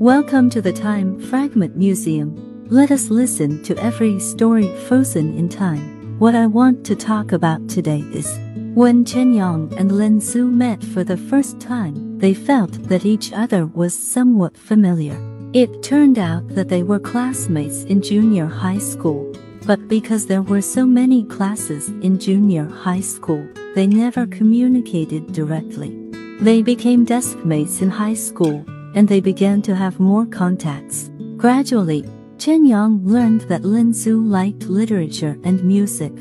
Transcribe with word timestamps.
Welcome 0.00 0.50
to 0.50 0.60
the 0.60 0.74
Time 0.74 1.18
Fragment 1.18 1.74
Museum. 1.74 2.66
Let 2.68 2.90
us 2.90 3.08
listen 3.08 3.62
to 3.62 3.74
every 3.78 4.20
story 4.20 4.68
frozen 4.80 5.34
in 5.38 5.48
time. 5.48 6.18
What 6.18 6.34
I 6.34 6.46
want 6.46 6.84
to 6.84 6.94
talk 6.94 7.32
about 7.32 7.66
today 7.66 8.00
is 8.12 8.38
when 8.74 9.06
Chen 9.06 9.32
Yang 9.32 9.72
and 9.78 9.90
Lin 9.90 10.20
Su 10.20 10.50
met 10.50 10.84
for 10.84 11.02
the 11.02 11.16
first 11.16 11.60
time, 11.60 12.18
they 12.18 12.34
felt 12.34 12.72
that 12.90 13.06
each 13.06 13.32
other 13.32 13.64
was 13.64 13.94
somewhat 13.94 14.54
familiar. 14.54 15.16
It 15.54 15.82
turned 15.82 16.18
out 16.18 16.46
that 16.48 16.68
they 16.68 16.82
were 16.82 16.98
classmates 16.98 17.84
in 17.84 18.02
junior 18.02 18.44
high 18.44 18.76
school, 18.76 19.34
but 19.64 19.88
because 19.88 20.26
there 20.26 20.42
were 20.42 20.60
so 20.60 20.84
many 20.84 21.24
classes 21.24 21.88
in 22.02 22.18
junior 22.18 22.66
high 22.66 23.00
school, 23.00 23.48
they 23.74 23.86
never 23.86 24.26
communicated 24.26 25.32
directly. 25.32 25.96
They 26.42 26.60
became 26.60 27.06
desk 27.06 27.38
mates 27.46 27.80
in 27.80 27.88
high 27.88 28.12
school, 28.12 28.62
and 28.96 29.06
they 29.06 29.20
began 29.20 29.62
to 29.62 29.76
have 29.76 30.00
more 30.00 30.26
contacts. 30.26 31.10
Gradually, 31.36 32.04
Chen 32.38 32.64
Yang 32.66 33.06
learned 33.06 33.42
that 33.42 33.62
Lin 33.62 33.94
Su 33.94 34.20
liked 34.24 34.64
literature 34.64 35.38
and 35.44 35.62
music, 35.62 36.12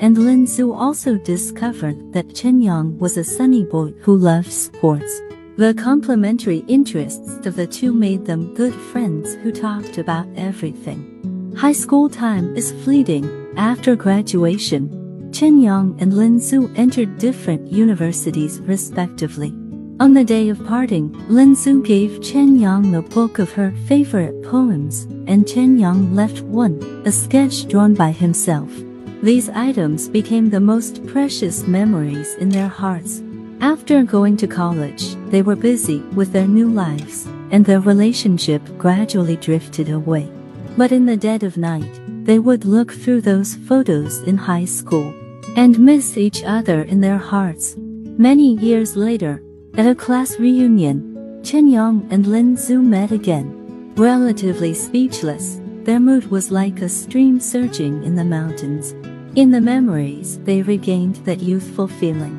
and 0.00 0.16
Lin 0.16 0.46
Su 0.46 0.72
also 0.72 1.16
discovered 1.18 2.12
that 2.12 2.34
Chen 2.34 2.60
Yang 2.60 2.98
was 2.98 3.16
a 3.16 3.24
sunny 3.24 3.64
boy 3.64 3.92
who 4.02 4.16
loved 4.16 4.52
sports. 4.52 5.20
The 5.56 5.74
complementary 5.74 6.58
interests 6.68 7.44
of 7.44 7.56
the 7.56 7.66
two 7.66 7.92
made 7.92 8.24
them 8.24 8.54
good 8.54 8.74
friends 8.74 9.34
who 9.42 9.50
talked 9.50 9.98
about 9.98 10.28
everything. 10.36 11.52
High 11.56 11.72
school 11.72 12.08
time 12.08 12.54
is 12.56 12.70
fleeting. 12.84 13.28
After 13.56 13.96
graduation, 13.96 15.32
Chen 15.32 15.60
Yang 15.60 15.96
and 15.98 16.14
Lin 16.14 16.40
Su 16.40 16.70
entered 16.76 17.18
different 17.18 17.72
universities 17.72 18.60
respectively. 18.60 19.57
On 20.00 20.14
the 20.14 20.22
day 20.22 20.48
of 20.48 20.64
parting, 20.64 21.10
Lin 21.28 21.56
Su 21.56 21.82
gave 21.82 22.22
Chen 22.22 22.56
Yang 22.56 22.94
a 22.94 23.02
book 23.02 23.40
of 23.40 23.50
her 23.50 23.72
favorite 23.88 24.44
poems, 24.44 25.08
and 25.26 25.44
Chen 25.44 25.76
Yang 25.76 26.14
left 26.14 26.40
one, 26.42 26.80
a 27.04 27.10
sketch 27.10 27.66
drawn 27.66 27.94
by 27.94 28.12
himself. 28.12 28.70
These 29.24 29.48
items 29.48 30.08
became 30.08 30.50
the 30.50 30.60
most 30.60 31.04
precious 31.08 31.66
memories 31.66 32.36
in 32.36 32.48
their 32.48 32.68
hearts. 32.68 33.24
After 33.60 34.04
going 34.04 34.36
to 34.36 34.46
college, 34.46 35.16
they 35.30 35.42
were 35.42 35.56
busy 35.56 35.98
with 36.14 36.30
their 36.30 36.46
new 36.46 36.68
lives, 36.68 37.26
and 37.50 37.64
their 37.64 37.80
relationship 37.80 38.62
gradually 38.78 39.34
drifted 39.34 39.90
away. 39.90 40.30
But 40.76 40.92
in 40.92 41.06
the 41.06 41.16
dead 41.16 41.42
of 41.42 41.56
night, 41.56 42.00
they 42.24 42.38
would 42.38 42.64
look 42.64 42.92
through 42.92 43.22
those 43.22 43.56
photos 43.56 44.22
in 44.22 44.36
high 44.36 44.66
school 44.66 45.12
and 45.56 45.76
miss 45.76 46.16
each 46.16 46.44
other 46.44 46.82
in 46.82 47.00
their 47.00 47.18
hearts. 47.18 47.74
Many 47.76 48.54
years 48.58 48.94
later, 48.94 49.42
at 49.78 49.86
a 49.86 49.94
class 49.94 50.40
reunion, 50.40 51.40
Chen 51.44 51.68
Yang 51.68 52.08
and 52.10 52.26
Lin 52.26 52.56
Su 52.56 52.82
met 52.82 53.12
again. 53.12 53.94
Relatively 53.94 54.74
speechless, 54.74 55.60
their 55.84 56.00
mood 56.00 56.28
was 56.32 56.50
like 56.50 56.82
a 56.82 56.88
stream 56.88 57.38
surging 57.38 58.02
in 58.02 58.16
the 58.16 58.24
mountains. 58.24 58.92
In 59.36 59.52
the 59.52 59.60
memories, 59.60 60.40
they 60.40 60.62
regained 60.62 61.16
that 61.24 61.38
youthful 61.40 61.86
feeling. 61.86 62.36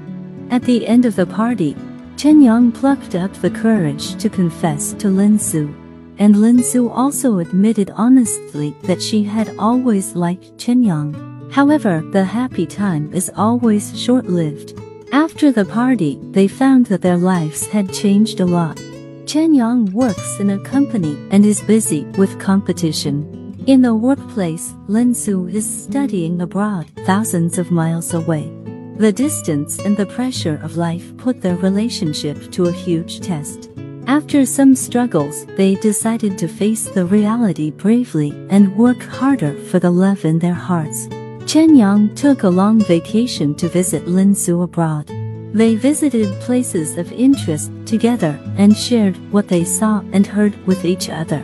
At 0.52 0.64
the 0.64 0.86
end 0.86 1.06
of 1.06 1.16
the 1.16 1.26
party, 1.26 1.78
Chen 2.18 2.42
Yang 2.42 2.74
plucked 2.74 3.16
up 3.16 3.34
the 3.36 3.50
courage 3.50 4.16
to 4.22 4.30
confess 4.30 4.92
to 4.94 5.08
Lin 5.08 5.40
Su 5.40 5.74
and 6.20 6.36
Lin 6.36 6.62
Su 6.62 6.90
also 6.90 7.40
admitted 7.40 7.90
honestly 7.96 8.76
that 8.84 9.02
she 9.02 9.24
had 9.24 9.56
always 9.58 10.14
liked 10.14 10.58
Chen 10.58 10.84
Yang. 10.84 11.14
However, 11.52 12.04
the 12.12 12.26
happy 12.26 12.66
time 12.66 13.14
is 13.14 13.32
always 13.38 13.98
short-lived. 13.98 14.78
After 15.12 15.52
the 15.52 15.66
party, 15.66 16.20
they 16.32 16.48
found 16.48 16.86
that 16.88 17.02
their 17.02 17.18
lives 17.18 17.66
had 17.66 17.92
changed 17.92 18.40
a 18.40 18.46
lot. 18.46 18.80
Chen 19.26 19.56
Yang 19.56 19.92
works 19.92 20.40
in 20.40 20.52
a 20.52 20.60
company 20.60 21.18
and 21.32 21.44
is 21.44 21.62
busy 21.62 22.04
with 22.18 22.40
competition. 22.40 23.56
In 23.66 23.82
the 23.82 23.96
workplace, 23.96 24.74
Lin 24.88 25.16
Su 25.16 25.48
is 25.48 25.68
studying 25.68 26.42
abroad, 26.42 26.88
thousands 27.06 27.58
of 27.58 27.72
miles 27.72 28.14
away. 28.14 28.52
The 28.98 29.12
distance 29.12 29.80
and 29.80 29.98
the 29.98 30.06
pressure 30.06 30.60
of 30.62 30.78
life 30.78 31.16
put 31.18 31.42
their 31.42 31.56
relationship 31.56 32.52
to 32.52 32.66
a 32.66 32.72
huge 32.72 33.20
test. 33.20 33.70
After 34.06 34.46
some 34.46 34.76
struggles, 34.76 35.46
they 35.58 35.76
decided 35.76 36.38
to 36.38 36.48
face 36.48 36.88
the 36.88 37.06
reality 37.06 37.72
bravely 37.72 38.32
and 38.50 38.76
work 38.76 39.02
harder 39.02 39.54
for 39.54 39.80
the 39.80 39.92
love 39.92 40.26
in 40.26 40.40
their 40.40 40.54
hearts. 40.54 41.08
Chen 41.50 41.76
Yang 41.76 42.14
took 42.14 42.44
a 42.44 42.48
long 42.48 42.80
vacation 42.80 43.56
to 43.56 43.68
visit 43.68 44.08
Lin 44.08 44.36
Su 44.36 44.62
abroad. 44.62 45.08
They 45.52 45.74
visited 45.74 46.30
places 46.42 46.96
of 46.96 47.12
interest 47.12 47.72
together 47.88 48.40
and 48.56 48.78
shared 48.78 49.18
what 49.32 49.48
they 49.48 49.64
saw 49.64 50.04
and 50.14 50.28
heard 50.28 50.54
with 50.68 50.86
each 50.86 51.10
other. 51.10 51.42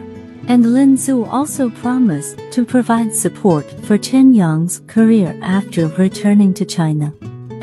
And 0.48 0.76
Lin 0.76 0.96
Su 0.96 1.26
also 1.26 1.72
promised 1.72 2.38
to 2.52 2.64
provide 2.64 3.16
support 3.16 3.66
for 3.86 3.98
Chen 3.98 4.32
Yang's 4.36 4.84
career 4.86 5.36
after 5.42 5.88
returning 5.88 6.54
to 6.54 6.66
China. 6.66 7.12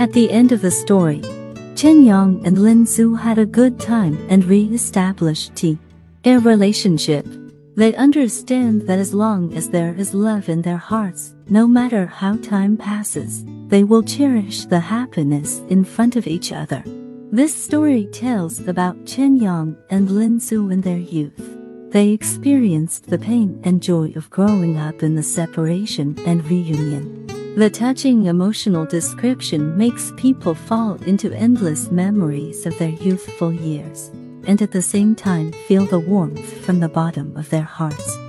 At 0.01 0.13
the 0.13 0.29
end 0.29 0.51
of 0.51 0.63
the 0.63 0.73
story, 0.73 1.23
Chen 1.77 2.03
Yang 2.03 2.45
and 2.45 2.59
Lin 2.59 2.87
Su 2.89 3.15
had 3.15 3.39
a 3.39 3.47
good 3.47 3.79
time 3.79 4.19
and 4.29 4.45
re-established 4.47 5.65
their 6.25 6.41
relationship. 6.41 7.25
They 7.75 7.95
understand 7.95 8.83
that 8.83 8.99
as 8.99 9.15
long 9.15 9.55
as 9.55 9.71
there 9.71 9.95
is 9.95 10.13
love 10.13 10.51
in 10.51 10.61
their 10.61 10.77
hearts, 10.77 11.35
no 11.49 11.67
matter 11.67 12.05
how 12.05 12.37
time 12.37 12.77
passes, 12.77 13.45
they 13.69 13.83
will 13.83 14.03
cherish 14.03 14.67
the 14.67 14.81
happiness 14.81 15.61
in 15.71 15.83
front 15.85 16.17
of 16.17 16.27
each 16.27 16.53
other. 16.53 16.83
This 17.31 17.55
story 17.55 18.07
tells 18.13 18.61
about 18.69 19.07
Chen 19.07 19.37
Yang 19.37 19.77
and 19.89 20.11
Lin 20.11 20.39
Su 20.39 20.69
in 20.69 20.83
their 20.83 20.99
youth. 20.99 21.59
They 21.89 22.11
experienced 22.11 23.07
the 23.07 23.19
pain 23.19 23.59
and 23.65 23.83
joy 23.83 24.13
of 24.17 24.29
growing 24.29 24.77
up 24.77 25.03
in 25.03 25.15
the 25.15 25.23
separation 25.23 26.19
and 26.27 26.45
reunion. 26.45 27.27
The 27.57 27.71
touching 27.71 28.27
emotional 28.27 28.85
description 28.85 29.79
makes 29.79 30.13
people 30.17 30.55
fall 30.55 30.95
into 31.05 31.33
endless 31.33 31.91
memories 31.91 32.67
of 32.67 32.79
their 32.79 32.91
youthful 32.91 33.53
years, 33.53 34.11
and 34.47 34.61
at 34.63 34.73
the 34.73 34.83
same 34.83 35.15
time 35.15 35.53
feel 35.67 35.87
the 35.87 35.99
warmth 35.99 36.65
from 36.65 36.81
the 36.81 36.89
bottom 36.89 37.37
of 37.37 37.51
their 37.51 37.63
hearts. 37.63 38.22